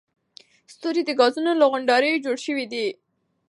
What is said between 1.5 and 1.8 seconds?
له